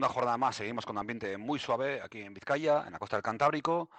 [0.00, 3.16] una jornada más, seguimos con un ambiente muy suave aquí en Vizcaya, en la costa
[3.16, 3.90] del Cantábrico.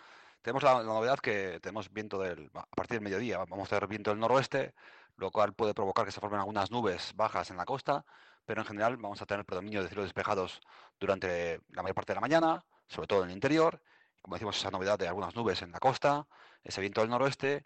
[0.41, 4.09] Tenemos la, novedad que tenemos viento del, a partir del mediodía, vamos a tener viento
[4.09, 4.73] del noroeste,
[5.17, 8.03] lo cual puede provocar que se formen algunas nubes bajas en la costa,
[8.47, 10.59] pero en general vamos a tener predominio de cielos despejados
[10.99, 13.79] durante la mayor parte de la mañana, sobre todo en el interior.
[14.23, 16.25] Como decimos, esa novedad de algunas nubes en la costa,
[16.63, 17.63] ese viento del noroeste,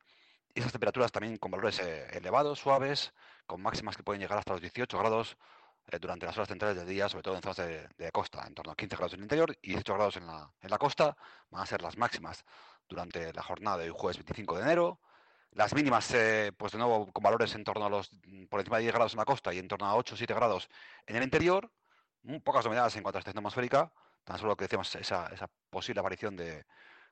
[0.54, 3.14] y esas temperaturas también con valores eh, elevados, suaves,
[3.48, 5.38] con máximas que pueden llegar hasta los 18 grados
[5.92, 8.72] eh, durante las horas centrales del día, sobre todo en zonas de, costa, en torno
[8.72, 11.16] a 15 grados en el interior y 18 grados en la, en la costa,
[11.50, 12.44] van a ser las máximas
[12.88, 15.00] durante la jornada del jueves 25 de enero.
[15.52, 18.78] Las mínimas, eh, pues de nuevo, con valores en torno a los, mm, por encima
[18.78, 20.70] de 10 grados en la costa y en torno a 8 o 7 grados
[21.06, 21.72] en el interior.
[22.24, 23.92] Mm, pocas novedades en cuanto a la estación atmosférica,
[24.24, 26.66] tan solo que decíamos esa, esa posible aparición de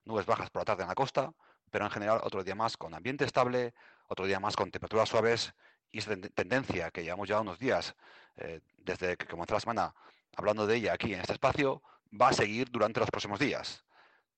[0.06, 1.32] nubes bajas por la tarde en la costa,
[1.70, 3.74] pero en general otro día más con ambiente estable,
[4.08, 5.54] otro día más con temperaturas suaves
[5.92, 7.96] y esa tendencia que llevamos ya unos días
[8.38, 9.96] eh, desde que comenzó la semana
[10.36, 11.82] hablando de ella aquí en este espacio,
[12.20, 13.84] va a seguir durante los próximos días.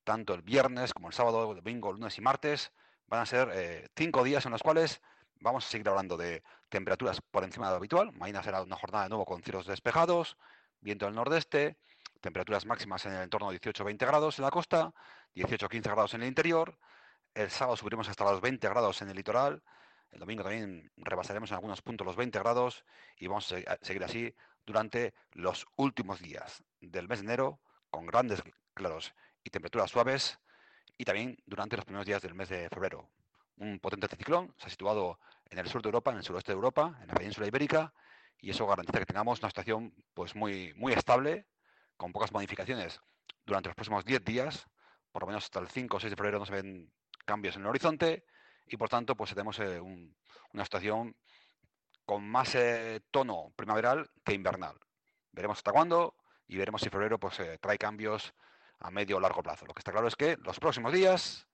[0.04, 2.72] Tanto el viernes como el sábado, el domingo, lunes y martes
[3.08, 5.02] van a ser eh, cinco días en los cuales
[5.40, 8.12] vamos a seguir hablando de temperaturas por encima de lo habitual.
[8.14, 10.38] Mañana será una jornada de nuevo con cielos despejados,
[10.82, 11.78] viento del nordeste,
[12.22, 14.94] temperaturas máximas en el entorno de 18-20 grados en la costa,
[15.36, 16.78] 18-15 grados en el interior.
[17.34, 19.62] El sábado subiremos hasta los 20 grados en el litoral
[20.12, 22.86] el domingo también rebasaremos en algunos puntos los 20 grados
[23.18, 24.34] y vamos a seguir así
[24.66, 28.42] durante los últimos días del mes de enero con grandes
[28.74, 30.40] claros y temperaturas suaves
[30.98, 33.10] y también durante los primeros días del mes de febrero.
[33.58, 36.56] Un potente ciclón se ha situado en el sur de Europa, en el suroeste de
[36.56, 37.94] Europa, en la península ibérica,
[38.40, 41.48] y eso garantiza que tengamos una situación pues muy, muy estable,
[41.98, 43.00] con pocas modificaciones
[43.46, 44.68] durante los próximos 10 días,
[45.12, 46.92] por lo menos hasta el 5 o 6 de febrero no se ven
[47.26, 48.26] cambios en el horizonte,
[48.68, 51.16] y por tanto pues tenemos eh, una situación
[52.06, 54.78] con más eh, tono primaveral que invernal.
[55.32, 56.16] Veremos hasta cuándo
[56.48, 58.34] y veremos si febrero pues eh, trae cambios
[58.80, 59.66] a medio o largo plazo.
[59.66, 61.48] Lo que está claro es que los próximos días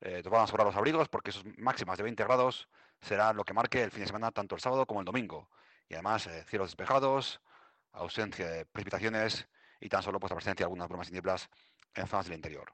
[0.00, 2.68] nos van a sobrar los abrigos porque esos máximas de 20 grados
[3.00, 5.48] será lo que marque el fin de semana tanto el sábado como el domingo.
[5.88, 7.40] Y además cielos despejados,
[7.92, 9.46] ausencia de precipitaciones
[9.80, 11.48] y tan solo pues la presencia de algunas brumas y nieblas
[11.94, 12.72] en zonas del interior.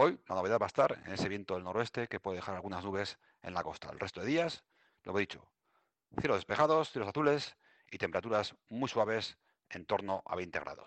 [0.00, 2.84] Hoy la novedad va a estar en ese viento del noroeste que puede dejar algunas
[2.84, 3.90] nubes en la costa.
[3.90, 4.62] El resto de días,
[5.02, 5.44] lo he dicho,
[6.20, 7.56] cielos despejados, cielos azules
[7.90, 9.38] y temperaturas muy suaves
[9.68, 10.86] en torno a 20 grados.